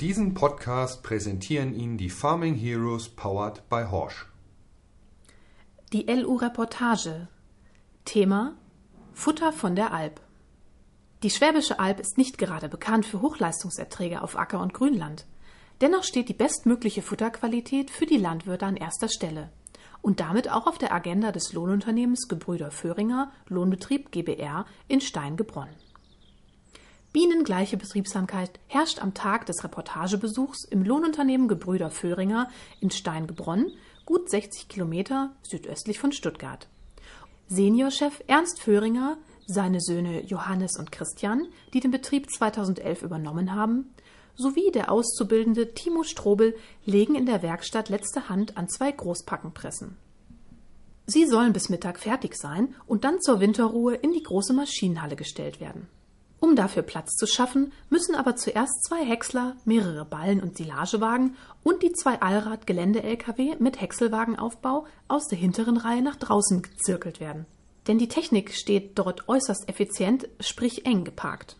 Diesen 0.00 0.32
Podcast 0.32 1.02
präsentieren 1.02 1.74
Ihnen 1.74 1.98
die 1.98 2.08
Farming 2.08 2.54
Heroes 2.54 3.08
powered 3.08 3.68
by 3.68 3.82
Horsch. 3.90 4.26
Die 5.92 6.06
LU 6.06 6.36
Reportage. 6.36 7.26
Thema 8.04 8.54
Futter 9.12 9.52
von 9.52 9.74
der 9.74 9.92
Alp. 9.92 10.20
Die 11.24 11.30
Schwäbische 11.30 11.80
Alb 11.80 11.98
ist 11.98 12.16
nicht 12.16 12.38
gerade 12.38 12.68
bekannt 12.68 13.06
für 13.06 13.22
Hochleistungserträge 13.22 14.22
auf 14.22 14.38
Acker- 14.38 14.62
und 14.62 14.72
Grünland. 14.72 15.26
Dennoch 15.80 16.04
steht 16.04 16.28
die 16.28 16.34
bestmögliche 16.34 17.02
Futterqualität 17.02 17.90
für 17.90 18.06
die 18.06 18.18
Landwirte 18.18 18.66
an 18.66 18.76
erster 18.76 19.08
Stelle 19.08 19.50
und 20.00 20.20
damit 20.20 20.48
auch 20.48 20.68
auf 20.68 20.78
der 20.78 20.92
Agenda 20.92 21.32
des 21.32 21.52
Lohnunternehmens 21.54 22.28
Gebrüder 22.28 22.70
Föhringer 22.70 23.32
Lohnbetrieb 23.48 24.12
GbR 24.12 24.64
in 24.86 25.00
Steingebronn. 25.00 25.70
Bienengleiche 27.10 27.78
Betriebsamkeit 27.78 28.60
herrscht 28.66 29.02
am 29.02 29.14
Tag 29.14 29.46
des 29.46 29.64
Reportagebesuchs 29.64 30.64
im 30.64 30.84
Lohnunternehmen 30.84 31.48
Gebrüder 31.48 31.90
Föhringer 31.90 32.50
in 32.80 32.90
Steingebronn, 32.90 33.72
gut 34.04 34.28
60 34.28 34.68
Kilometer 34.68 35.34
südöstlich 35.42 35.98
von 35.98 36.12
Stuttgart. 36.12 36.68
Seniorchef 37.48 38.22
Ernst 38.26 38.60
Föhringer, 38.60 39.16
seine 39.46 39.80
Söhne 39.80 40.22
Johannes 40.26 40.78
und 40.78 40.92
Christian, 40.92 41.46
die 41.72 41.80
den 41.80 41.90
Betrieb 41.90 42.30
2011 42.30 43.02
übernommen 43.02 43.54
haben, 43.54 43.94
sowie 44.36 44.70
der 44.70 44.92
Auszubildende 44.92 45.72
Timo 45.72 46.02
Strobel 46.02 46.54
legen 46.84 47.14
in 47.14 47.24
der 47.24 47.42
Werkstatt 47.42 47.88
letzte 47.88 48.28
Hand 48.28 48.58
an 48.58 48.68
zwei 48.68 48.92
Großpackenpressen. 48.92 49.96
Sie 51.06 51.24
sollen 51.24 51.54
bis 51.54 51.70
Mittag 51.70 51.98
fertig 51.98 52.36
sein 52.36 52.74
und 52.86 53.04
dann 53.04 53.22
zur 53.22 53.40
Winterruhe 53.40 53.94
in 53.94 54.12
die 54.12 54.22
große 54.22 54.52
Maschinenhalle 54.52 55.16
gestellt 55.16 55.58
werden. 55.58 55.88
Um 56.40 56.54
dafür 56.54 56.82
Platz 56.82 57.16
zu 57.16 57.26
schaffen, 57.26 57.72
müssen 57.90 58.14
aber 58.14 58.36
zuerst 58.36 58.84
zwei 58.84 59.04
Häcksler, 59.04 59.56
mehrere 59.64 60.04
Ballen- 60.04 60.40
und 60.40 60.56
Silagewagen 60.56 61.36
und 61.64 61.82
die 61.82 61.92
zwei 61.92 62.20
Allrad-Gelände-Lkw 62.20 63.56
mit 63.58 63.80
Häckselwagenaufbau 63.80 64.86
aus 65.08 65.26
der 65.26 65.38
hinteren 65.38 65.76
Reihe 65.76 66.02
nach 66.02 66.16
draußen 66.16 66.62
gezirkelt 66.62 67.18
werden. 67.18 67.46
Denn 67.88 67.98
die 67.98 68.08
Technik 68.08 68.54
steht 68.54 68.98
dort 68.98 69.28
äußerst 69.28 69.68
effizient, 69.68 70.28
sprich 70.38 70.86
eng 70.86 71.04
geparkt. 71.04 71.56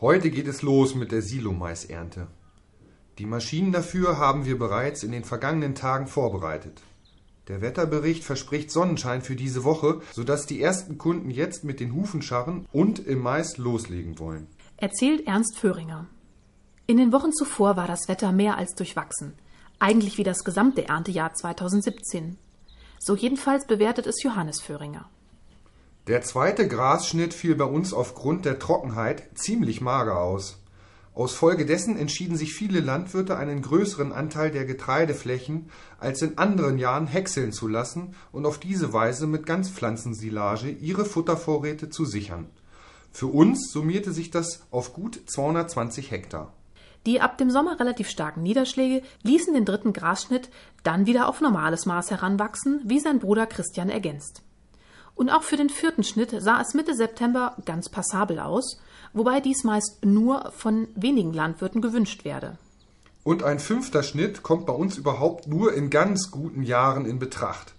Heute 0.00 0.30
geht 0.30 0.48
es 0.48 0.62
los 0.62 0.94
mit 0.94 1.12
der 1.12 1.22
Silomaisernte. 1.22 2.26
Die 3.18 3.26
Maschinen 3.26 3.72
dafür 3.72 4.18
haben 4.18 4.44
wir 4.44 4.58
bereits 4.58 5.02
in 5.02 5.12
den 5.12 5.24
vergangenen 5.24 5.74
Tagen 5.74 6.06
vorbereitet. 6.06 6.82
Der 7.50 7.62
Wetterbericht 7.62 8.22
verspricht 8.22 8.70
Sonnenschein 8.70 9.22
für 9.22 9.34
diese 9.34 9.64
Woche, 9.64 10.02
sodass 10.12 10.46
die 10.46 10.62
ersten 10.62 10.98
Kunden 10.98 11.30
jetzt 11.30 11.64
mit 11.64 11.80
den 11.80 11.92
Hufen 11.92 12.22
scharren 12.22 12.64
und 12.70 13.00
im 13.00 13.18
Mais 13.18 13.56
loslegen 13.56 14.20
wollen. 14.20 14.46
Erzählt 14.76 15.26
Ernst 15.26 15.58
Föhringer. 15.58 16.06
In 16.86 16.96
den 16.96 17.12
Wochen 17.12 17.32
zuvor 17.32 17.76
war 17.76 17.88
das 17.88 18.06
Wetter 18.06 18.30
mehr 18.30 18.56
als 18.56 18.76
durchwachsen. 18.76 19.32
Eigentlich 19.80 20.16
wie 20.16 20.22
das 20.22 20.44
gesamte 20.44 20.86
Erntejahr 20.86 21.34
2017. 21.34 22.38
So 23.00 23.16
jedenfalls 23.16 23.66
bewertet 23.66 24.06
es 24.06 24.22
Johannes 24.22 24.60
Föhringer. 24.60 25.10
Der 26.06 26.22
zweite 26.22 26.68
Grasschnitt 26.68 27.34
fiel 27.34 27.56
bei 27.56 27.64
uns 27.64 27.92
aufgrund 27.92 28.44
der 28.44 28.60
Trockenheit 28.60 29.24
ziemlich 29.34 29.80
mager 29.80 30.20
aus. 30.20 30.59
Aus 31.14 31.34
Folge 31.34 31.66
dessen 31.66 31.96
entschieden 31.96 32.36
sich 32.36 32.54
viele 32.54 32.80
Landwirte, 32.80 33.36
einen 33.36 33.62
größeren 33.62 34.12
Anteil 34.12 34.50
der 34.50 34.64
Getreideflächen 34.64 35.68
als 35.98 36.22
in 36.22 36.38
anderen 36.38 36.78
Jahren 36.78 37.08
häckseln 37.08 37.52
zu 37.52 37.66
lassen 37.66 38.14
und 38.30 38.46
auf 38.46 38.58
diese 38.58 38.92
Weise 38.92 39.26
mit 39.26 39.44
Ganzpflanzensilage 39.44 40.70
ihre 40.70 41.04
Futtervorräte 41.04 41.90
zu 41.90 42.04
sichern. 42.04 42.46
Für 43.10 43.26
uns 43.26 43.72
summierte 43.72 44.12
sich 44.12 44.30
das 44.30 44.66
auf 44.70 44.92
gut 44.92 45.20
220 45.26 46.12
Hektar. 46.12 46.52
Die 47.06 47.20
ab 47.20 47.38
dem 47.38 47.50
Sommer 47.50 47.80
relativ 47.80 48.08
starken 48.08 48.42
Niederschläge 48.42 49.02
ließen 49.22 49.52
den 49.52 49.64
dritten 49.64 49.92
Grasschnitt 49.92 50.50
dann 50.84 51.06
wieder 51.06 51.28
auf 51.28 51.40
normales 51.40 51.86
Maß 51.86 52.10
heranwachsen, 52.10 52.82
wie 52.84 53.00
sein 53.00 53.18
Bruder 53.18 53.46
Christian 53.46 53.88
ergänzt. 53.88 54.42
Und 55.20 55.28
auch 55.28 55.42
für 55.42 55.58
den 55.58 55.68
vierten 55.68 56.02
Schnitt 56.02 56.34
sah 56.38 56.62
es 56.62 56.72
Mitte 56.72 56.94
September 56.94 57.54
ganz 57.66 57.90
passabel 57.90 58.38
aus, 58.38 58.80
wobei 59.12 59.40
dies 59.40 59.64
meist 59.64 60.02
nur 60.02 60.50
von 60.56 60.88
wenigen 60.94 61.34
Landwirten 61.34 61.82
gewünscht 61.82 62.24
werde. 62.24 62.56
Und 63.22 63.42
ein 63.42 63.58
fünfter 63.58 64.02
Schnitt 64.02 64.42
kommt 64.42 64.64
bei 64.64 64.72
uns 64.72 64.96
überhaupt 64.96 65.46
nur 65.46 65.74
in 65.74 65.90
ganz 65.90 66.30
guten 66.30 66.62
Jahren 66.62 67.04
in 67.04 67.18
Betracht. 67.18 67.74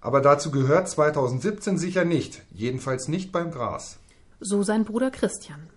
Aber 0.00 0.20
dazu 0.20 0.50
gehört 0.50 0.88
2017 0.88 1.78
sicher 1.78 2.04
nicht, 2.04 2.42
jedenfalls 2.50 3.06
nicht 3.06 3.30
beim 3.30 3.52
Gras. 3.52 3.98
So 4.40 4.64
sein 4.64 4.84
Bruder 4.84 5.12
Christian. 5.12 5.68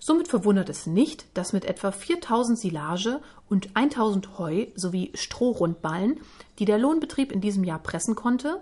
Somit 0.00 0.28
verwundert 0.28 0.68
es 0.68 0.84
nicht, 0.86 1.24
dass 1.32 1.54
mit 1.54 1.64
etwa 1.64 1.92
4000 1.92 2.58
Silage 2.58 3.20
und 3.48 3.74
1000 3.74 4.38
Heu 4.38 4.66
sowie 4.76 5.12
Strohrundballen, 5.14 6.20
die 6.58 6.66
der 6.66 6.76
Lohnbetrieb 6.76 7.32
in 7.32 7.40
diesem 7.40 7.64
Jahr 7.64 7.78
pressen 7.78 8.16
konnte, 8.16 8.60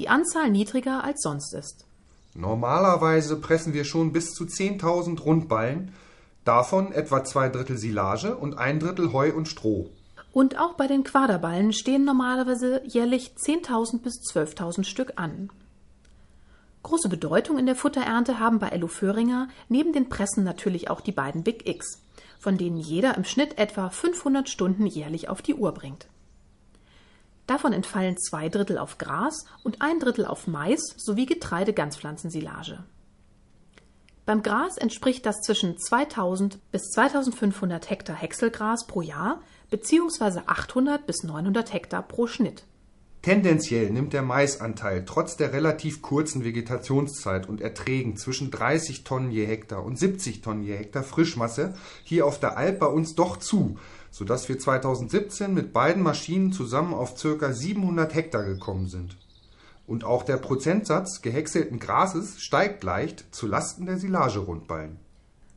die 0.00 0.08
Anzahl 0.08 0.50
niedriger 0.50 1.04
als 1.04 1.20
sonst 1.20 1.52
ist. 1.52 1.84
Normalerweise 2.34 3.36
pressen 3.36 3.74
wir 3.74 3.84
schon 3.84 4.12
bis 4.12 4.32
zu 4.32 4.44
10.000 4.44 5.20
Rundballen, 5.20 5.92
davon 6.44 6.92
etwa 6.92 7.22
zwei 7.22 7.50
Drittel 7.50 7.76
Silage 7.76 8.34
und 8.34 8.56
ein 8.56 8.80
Drittel 8.80 9.12
Heu 9.12 9.30
und 9.34 9.46
Stroh. 9.46 9.90
Und 10.32 10.58
auch 10.58 10.72
bei 10.72 10.86
den 10.86 11.04
Quaderballen 11.04 11.74
stehen 11.74 12.06
normalerweise 12.06 12.80
jährlich 12.86 13.32
10.000 13.36 14.00
bis 14.00 14.22
12.000 14.32 14.84
Stück 14.84 15.12
an. 15.16 15.50
Große 16.82 17.10
Bedeutung 17.10 17.58
in 17.58 17.66
der 17.66 17.76
Futterernte 17.76 18.38
haben 18.38 18.58
bei 18.58 18.68
Ello 18.68 18.86
Föhringer 18.86 19.48
neben 19.68 19.92
den 19.92 20.08
Pressen 20.08 20.44
natürlich 20.44 20.88
auch 20.88 21.02
die 21.02 21.12
beiden 21.12 21.42
Big 21.42 21.68
X, 21.68 22.00
von 22.38 22.56
denen 22.56 22.78
jeder 22.78 23.18
im 23.18 23.24
Schnitt 23.24 23.58
etwa 23.58 23.90
500 23.90 24.48
Stunden 24.48 24.86
jährlich 24.86 25.28
auf 25.28 25.42
die 25.42 25.54
Uhr 25.54 25.72
bringt. 25.72 26.06
Davon 27.50 27.72
entfallen 27.72 28.16
zwei 28.16 28.48
Drittel 28.48 28.78
auf 28.78 28.96
Gras 28.96 29.44
und 29.64 29.82
ein 29.82 29.98
Drittel 29.98 30.24
auf 30.24 30.46
Mais 30.46 30.94
sowie 30.96 31.26
Getreide-Ganzpflanzensilage. 31.26 32.84
Beim 34.24 34.44
Gras 34.44 34.76
entspricht 34.76 35.26
das 35.26 35.40
zwischen 35.40 35.76
2000 35.76 36.60
bis 36.70 36.90
2500 36.90 37.90
Hektar 37.90 38.14
Häckselgras 38.14 38.86
pro 38.86 39.02
Jahr 39.02 39.42
bzw. 39.68 40.42
800 40.46 41.04
bis 41.08 41.24
900 41.24 41.72
Hektar 41.72 42.06
pro 42.06 42.28
Schnitt. 42.28 42.62
Tendenziell 43.22 43.90
nimmt 43.90 44.14
der 44.14 44.22
Maisanteil 44.22 45.04
trotz 45.04 45.36
der 45.36 45.52
relativ 45.52 46.00
kurzen 46.00 46.42
Vegetationszeit 46.42 47.48
und 47.48 47.60
Erträgen 47.60 48.16
zwischen 48.16 48.50
30 48.50 49.04
Tonnen 49.04 49.30
je 49.30 49.44
Hektar 49.44 49.84
und 49.84 49.98
70 49.98 50.40
Tonnen 50.40 50.62
je 50.62 50.76
Hektar 50.76 51.02
Frischmasse 51.02 51.74
hier 52.04 52.24
auf 52.24 52.40
der 52.40 52.56
Alp 52.56 52.78
bei 52.78 52.86
uns 52.86 53.16
doch 53.16 53.36
zu, 53.36 53.76
sodass 54.10 54.48
wir 54.48 54.58
2017 54.58 55.52
mit 55.52 55.72
beiden 55.72 56.02
Maschinen 56.02 56.52
zusammen 56.52 56.94
auf 56.94 57.14
ca. 57.14 57.52
700 57.52 58.14
Hektar 58.14 58.44
gekommen 58.44 58.88
sind. 58.88 59.16
Und 59.86 60.04
auch 60.04 60.22
der 60.22 60.36
Prozentsatz 60.36 61.20
gehäckselten 61.20 61.78
Grases 61.78 62.40
steigt 62.40 62.84
leicht 62.84 63.34
zu 63.34 63.46
Lasten 63.46 63.86
der 63.86 63.98
Silagerundballen. 63.98 64.98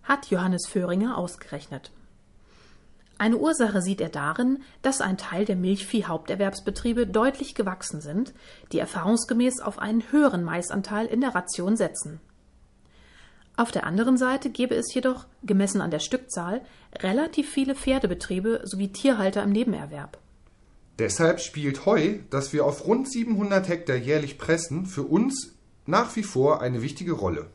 Hat 0.03 0.27
Johannes 0.31 0.67
Föhringer 0.67 1.17
ausgerechnet. 1.17 1.91
Eine 3.19 3.37
Ursache 3.37 3.81
sieht 3.81 4.01
er 4.01 4.09
darin, 4.09 4.63
dass 4.81 5.01
ein 5.01 5.17
Teil 5.17 5.45
der 5.45 5.55
Milchvieh-Haupterwerbsbetriebe 5.55 7.07
deutlich 7.07 7.55
gewachsen 7.55 8.01
sind, 8.01 8.33
die 8.71 8.79
erfahrungsgemäß 8.79 9.61
auf 9.61 9.79
einen 9.79 10.11
höheren 10.11 10.43
Maisanteil 10.43 11.05
in 11.05 11.21
der 11.21 11.35
Ration 11.35 11.77
setzen. 11.77 12.19
Auf 13.55 13.71
der 13.71 13.85
anderen 13.85 14.17
Seite 14.17 14.49
gäbe 14.49 14.75
es 14.75 14.93
jedoch, 14.93 15.25
gemessen 15.43 15.81
an 15.81 15.91
der 15.91 15.99
Stückzahl, 15.99 16.61
relativ 17.01 17.49
viele 17.49 17.75
Pferdebetriebe 17.75 18.61
sowie 18.63 18.91
Tierhalter 18.91 19.43
im 19.43 19.51
Nebenerwerb. 19.51 20.17
Deshalb 20.99 21.39
spielt 21.39 21.85
Heu, 21.85 22.19
das 22.29 22.53
wir 22.53 22.65
auf 22.65 22.85
rund 22.85 23.11
700 23.11 23.67
Hektar 23.67 23.95
jährlich 23.95 24.37
pressen, 24.37 24.85
für 24.85 25.03
uns 25.03 25.55
nach 25.85 26.15
wie 26.15 26.23
vor 26.23 26.61
eine 26.61 26.81
wichtige 26.81 27.13
Rolle. 27.13 27.47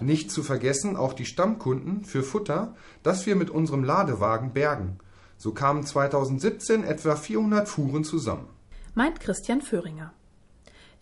Nicht 0.00 0.30
zu 0.30 0.42
vergessen 0.42 0.96
auch 0.96 1.12
die 1.12 1.24
Stammkunden 1.24 2.04
für 2.04 2.22
Futter, 2.22 2.74
das 3.02 3.26
wir 3.26 3.36
mit 3.36 3.50
unserem 3.50 3.84
Ladewagen 3.84 4.52
bergen. 4.52 4.98
So 5.36 5.52
kamen 5.52 5.84
2017 5.84 6.84
etwa 6.84 7.16
400 7.16 7.68
Fuhren 7.68 8.04
zusammen. 8.04 8.48
Meint 8.94 9.20
Christian 9.20 9.60
Föhringer. 9.60 10.12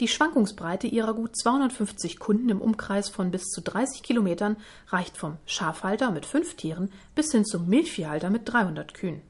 Die 0.00 0.08
Schwankungsbreite 0.08 0.86
ihrer 0.86 1.12
gut 1.12 1.36
250 1.36 2.18
Kunden 2.18 2.48
im 2.48 2.62
Umkreis 2.62 3.10
von 3.10 3.30
bis 3.30 3.50
zu 3.50 3.60
30 3.60 4.02
Kilometern 4.02 4.56
reicht 4.88 5.18
vom 5.18 5.36
Schafhalter 5.44 6.10
mit 6.10 6.24
fünf 6.24 6.54
Tieren 6.54 6.90
bis 7.14 7.32
hin 7.32 7.44
zum 7.44 7.68
Milchviehhalter 7.68 8.30
mit 8.30 8.50
300 8.50 8.94
Kühen. 8.94 9.20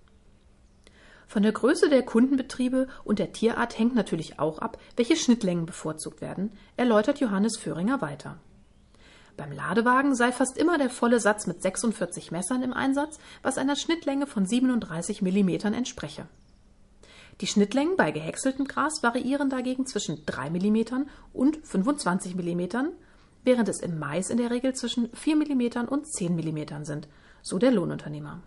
Von 1.27 1.43
der 1.43 1.51
Größe 1.51 1.89
der 1.89 2.05
Kundenbetriebe 2.05 2.87
und 3.03 3.19
der 3.19 3.33
Tierart 3.33 3.81
hängt 3.81 3.97
natürlich 3.97 4.39
auch 4.39 4.59
ab, 4.59 4.79
welche 4.97 5.17
Schnittlängen 5.17 5.67
bevorzugt 5.67 6.21
werden, 6.21 6.53
erläutert 6.77 7.19
Johannes 7.19 7.57
Föhringer 7.59 8.01
weiter. 8.01 8.39
Beim 9.37 9.51
Ladewagen 9.51 10.15
sei 10.15 10.31
fast 10.31 10.57
immer 10.57 10.79
der 10.79 10.91
volle 10.91 11.19
Satz 11.19 11.49
mit 11.49 11.63
46 11.63 12.31
Messern 12.31 12.63
im 12.63 12.73
Einsatz, 12.73 13.19
was 13.43 13.59
einer 13.59 13.75
Schnittlänge 13.75 14.29
von 14.29 14.47
37 14.47 15.21
Millimetern 15.21 15.75
entspreche. 15.75 16.29
Die 17.41 17.47
Schnittlängen 17.47 17.97
bei 17.97 18.11
gehäckseltem 18.11 18.67
Gras 18.67 19.03
variieren 19.03 19.49
dagegen 19.49 19.87
zwischen 19.87 20.27
3 20.27 20.51
mm 20.51 21.07
und 21.33 21.59
25 21.63 22.37
mm, 22.37 22.61
während 23.45 23.69
es 23.69 23.81
im 23.81 23.99
Mais 23.99 24.29
in 24.29 24.37
der 24.37 24.51
Regel 24.51 24.75
zwischen 24.75 25.09
4 25.15 25.37
mm 25.37 25.89
und 25.89 26.07
10 26.07 26.37
mm 26.37 26.85
sind, 26.85 27.09
so 27.41 27.59
der 27.59 27.71
Lohnunternehmer. 27.71 28.43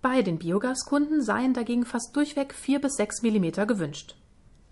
Bei 0.00 0.22
den 0.22 0.38
Biogaskunden 0.38 1.22
seien 1.22 1.54
dagegen 1.54 1.84
fast 1.84 2.14
durchweg 2.14 2.54
4 2.54 2.80
bis 2.80 2.94
6 2.94 3.22
mm 3.22 3.66
gewünscht. 3.66 4.14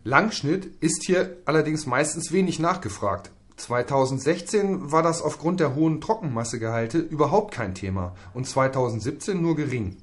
Langschnitt 0.05 0.67
ist 0.81 1.05
hier 1.05 1.39
allerdings 1.47 1.87
meistens 1.87 2.31
wenig 2.31 2.61
nachgefragt. 2.61 3.33
2016 3.57 4.93
war 4.93 5.03
das 5.03 5.23
aufgrund 5.23 5.59
der 5.59 5.75
hohen 5.75 6.01
Trockenmassegehalte 6.01 6.99
überhaupt 6.99 7.53
kein 7.53 7.75
Thema 7.75 8.15
und 8.35 8.47
2017 8.47 9.43
nur 9.43 9.57
gering. 9.57 9.97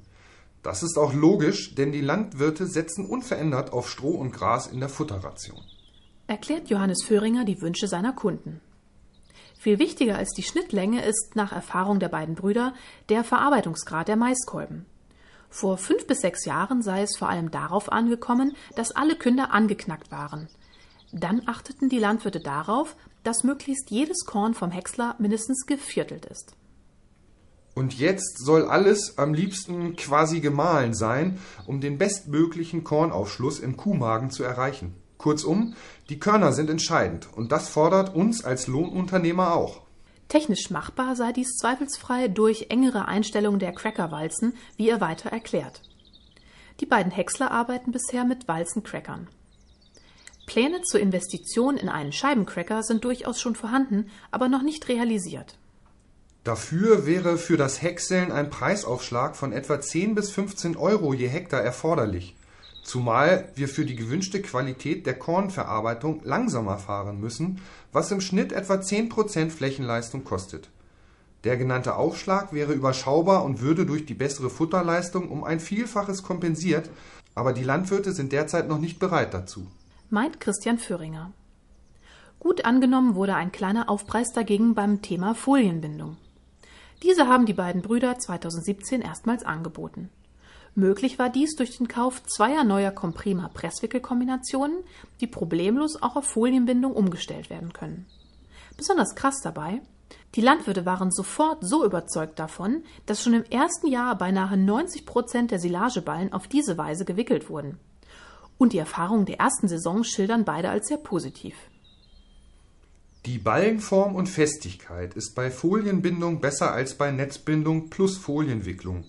Das 0.64 0.82
ist 0.82 0.96
auch 0.96 1.12
logisch, 1.12 1.74
denn 1.74 1.92
die 1.92 2.00
Landwirte 2.00 2.66
setzen 2.66 3.04
unverändert 3.04 3.74
auf 3.74 3.90
Stroh 3.90 4.16
und 4.16 4.32
Gras 4.32 4.66
in 4.66 4.80
der 4.80 4.88
Futterration. 4.88 5.62
Erklärt 6.26 6.70
Johannes 6.70 7.04
Föhringer 7.04 7.44
die 7.44 7.60
Wünsche 7.60 7.86
seiner 7.86 8.14
Kunden. 8.14 8.62
Viel 9.58 9.78
wichtiger 9.78 10.16
als 10.16 10.30
die 10.30 10.42
Schnittlänge 10.42 11.04
ist 11.04 11.36
nach 11.36 11.52
Erfahrung 11.52 12.00
der 12.00 12.08
beiden 12.08 12.34
Brüder 12.34 12.72
der 13.10 13.24
Verarbeitungsgrad 13.24 14.08
der 14.08 14.16
Maiskolben. 14.16 14.86
Vor 15.50 15.76
fünf 15.76 16.06
bis 16.06 16.22
sechs 16.22 16.46
Jahren 16.46 16.80
sei 16.80 17.02
es 17.02 17.18
vor 17.18 17.28
allem 17.28 17.50
darauf 17.50 17.92
angekommen, 17.92 18.56
dass 18.74 18.90
alle 18.90 19.16
Künder 19.16 19.52
angeknackt 19.52 20.10
waren. 20.10 20.48
Dann 21.12 21.46
achteten 21.46 21.90
die 21.90 21.98
Landwirte 21.98 22.40
darauf, 22.40 22.96
dass 23.22 23.44
möglichst 23.44 23.90
jedes 23.90 24.24
Korn 24.24 24.54
vom 24.54 24.70
Häcksler 24.70 25.14
mindestens 25.18 25.66
geviertelt 25.66 26.24
ist. 26.24 26.56
Und 27.74 27.98
jetzt 27.98 28.38
soll 28.38 28.64
alles 28.66 29.18
am 29.18 29.34
liebsten 29.34 29.96
quasi 29.96 30.40
gemahlen 30.40 30.94
sein, 30.94 31.38
um 31.66 31.80
den 31.80 31.98
bestmöglichen 31.98 32.84
Kornaufschluss 32.84 33.58
im 33.58 33.76
Kuhmagen 33.76 34.30
zu 34.30 34.44
erreichen. 34.44 34.94
Kurzum, 35.18 35.74
die 36.08 36.18
Körner 36.18 36.52
sind 36.52 36.70
entscheidend 36.70 37.28
und 37.34 37.50
das 37.50 37.68
fordert 37.68 38.14
uns 38.14 38.44
als 38.44 38.66
Lohnunternehmer 38.66 39.54
auch. 39.54 39.82
Technisch 40.28 40.70
machbar 40.70 41.16
sei 41.16 41.32
dies 41.32 41.56
zweifelsfrei 41.56 42.28
durch 42.28 42.66
engere 42.70 43.06
Einstellung 43.08 43.58
der 43.58 43.72
Crackerwalzen, 43.72 44.54
wie 44.76 44.88
er 44.88 45.00
weiter 45.00 45.30
erklärt. 45.30 45.82
Die 46.80 46.86
beiden 46.86 47.12
Häcksler 47.12 47.50
arbeiten 47.50 47.92
bisher 47.92 48.24
mit 48.24 48.48
Walzencrackern. 48.48 49.28
Pläne 50.46 50.82
zur 50.82 51.00
Investition 51.00 51.76
in 51.76 51.88
einen 51.88 52.12
Scheibencracker 52.12 52.82
sind 52.82 53.04
durchaus 53.04 53.40
schon 53.40 53.54
vorhanden, 53.54 54.10
aber 54.30 54.48
noch 54.48 54.62
nicht 54.62 54.88
realisiert. 54.88 55.56
Dafür 56.44 57.06
wäre 57.06 57.38
für 57.38 57.56
das 57.56 57.82
Häckseln 57.82 58.30
ein 58.30 58.50
Preisaufschlag 58.50 59.34
von 59.34 59.52
etwa 59.52 59.80
10 59.80 60.14
bis 60.14 60.30
15 60.30 60.76
Euro 60.76 61.14
je 61.14 61.26
Hektar 61.26 61.62
erforderlich, 61.62 62.36
zumal 62.82 63.48
wir 63.54 63.68
für 63.68 63.86
die 63.86 63.96
gewünschte 63.96 64.42
Qualität 64.42 65.06
der 65.06 65.18
Kornverarbeitung 65.18 66.20
langsamer 66.22 66.78
fahren 66.78 67.18
müssen, 67.18 67.60
was 67.92 68.12
im 68.12 68.20
Schnitt 68.20 68.52
etwa 68.52 68.80
10 68.80 69.08
Prozent 69.08 69.52
Flächenleistung 69.52 70.22
kostet. 70.24 70.68
Der 71.44 71.56
genannte 71.56 71.96
Aufschlag 71.96 72.52
wäre 72.52 72.72
überschaubar 72.74 73.44
und 73.44 73.60
würde 73.60 73.86
durch 73.86 74.06
die 74.06 74.14
bessere 74.14 74.50
Futterleistung 74.50 75.30
um 75.30 75.44
ein 75.44 75.60
Vielfaches 75.60 76.22
kompensiert, 76.22 76.90
aber 77.34 77.52
die 77.52 77.64
Landwirte 77.64 78.12
sind 78.12 78.32
derzeit 78.32 78.68
noch 78.68 78.78
nicht 78.78 78.98
bereit 78.98 79.34
dazu 79.34 79.66
meint 80.14 80.40
Christian 80.40 80.78
Föhringer. 80.78 81.32
Gut 82.38 82.64
angenommen 82.64 83.14
wurde 83.14 83.34
ein 83.34 83.52
kleiner 83.52 83.90
Aufpreis 83.90 84.32
dagegen 84.32 84.74
beim 84.74 85.02
Thema 85.02 85.34
Folienbindung. 85.34 86.16
Diese 87.02 87.28
haben 87.28 87.46
die 87.46 87.52
beiden 87.52 87.82
Brüder 87.82 88.18
2017 88.18 89.02
erstmals 89.02 89.44
angeboten. 89.44 90.10
Möglich 90.74 91.18
war 91.18 91.30
dies 91.30 91.54
durch 91.54 91.76
den 91.76 91.86
Kauf 91.86 92.22
zweier 92.24 92.64
neuer 92.64 92.90
Comprima 92.90 93.48
Presswickelkombinationen, 93.48 94.78
die 95.20 95.26
problemlos 95.26 96.02
auch 96.02 96.16
auf 96.16 96.26
Folienbindung 96.26 96.92
umgestellt 96.92 97.48
werden 97.48 97.72
können. 97.72 98.06
Besonders 98.76 99.14
krass 99.14 99.40
dabei, 99.40 99.82
die 100.34 100.40
Landwirte 100.40 100.84
waren 100.84 101.12
sofort 101.12 101.58
so 101.60 101.84
überzeugt 101.84 102.40
davon, 102.40 102.82
dass 103.06 103.22
schon 103.22 103.34
im 103.34 103.44
ersten 103.44 103.86
Jahr 103.86 104.18
beinahe 104.18 104.56
90 104.56 105.06
Prozent 105.06 105.50
der 105.52 105.60
Silageballen 105.60 106.32
auf 106.32 106.48
diese 106.48 106.76
Weise 106.76 107.04
gewickelt 107.04 107.48
wurden. 107.48 107.78
Und 108.58 108.72
die 108.72 108.78
Erfahrungen 108.78 109.26
der 109.26 109.38
ersten 109.38 109.68
Saison 109.68 110.02
schildern 110.02 110.44
beide 110.44 110.70
als 110.70 110.88
sehr 110.88 110.98
positiv. 110.98 111.54
Die 113.26 113.38
Ballenform 113.38 114.16
und 114.16 114.28
Festigkeit 114.28 115.14
ist 115.14 115.34
bei 115.34 115.50
Folienbindung 115.50 116.42
besser 116.42 116.72
als 116.72 116.98
bei 116.98 117.10
Netzbindung 117.10 117.88
plus 117.88 118.18
Folienwicklung. 118.18 119.04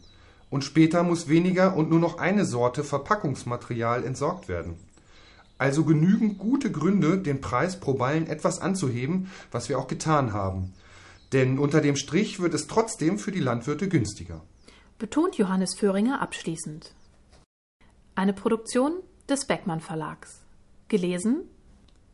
Und 0.50 0.64
später 0.64 1.04
muss 1.04 1.28
weniger 1.28 1.76
und 1.76 1.90
nur 1.90 2.00
noch 2.00 2.18
eine 2.18 2.46
Sorte 2.46 2.86
Verpackungsmaterial 2.86 4.06
entsorgt 4.06 4.48
werden. 4.48 4.78
Also 5.58 5.84
genügend 5.84 6.38
gute 6.38 6.72
Gründe, 6.72 7.18
den 7.18 7.42
Preis 7.42 7.78
pro 7.82 7.96
Ballen 7.96 8.28
etwas 8.28 8.60
anzuheben, 8.60 9.30
was 9.52 9.68
wir 9.68 9.78
auch 9.78 9.88
getan 9.88 10.32
haben. 10.32 10.74
Denn 11.34 11.60
unter 11.60 11.82
dem 11.82 11.98
Strich 11.98 12.40
wird 12.40 12.54
es 12.54 12.68
trotzdem 12.68 13.20
für 13.20 13.34
die 13.34 13.42
Landwirte 13.42 13.90
günstiger. 13.90 14.42
Betont 14.98 15.38
Johannes 15.38 15.74
Föhringer 15.74 16.22
abschließend. 16.22 16.94
Eine 18.16 18.32
Produktion 18.32 18.94
des 19.28 19.44
Beckmann 19.44 19.82
Verlags. 19.82 20.40
Gelesen 20.88 21.50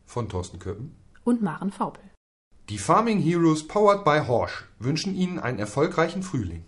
von 0.04 0.28
Thorsten 0.28 0.58
Köppen 0.58 0.96
und 1.24 1.42
Maren 1.42 1.70
Faupel. 1.70 2.02
Die 2.68 2.78
Farming 2.78 3.18
Heroes 3.18 3.66
powered 3.66 4.04
by 4.04 4.20
Horsch 4.26 4.64
wünschen 4.78 5.14
Ihnen 5.14 5.38
einen 5.38 5.58
erfolgreichen 5.58 6.22
Frühling. 6.22 6.64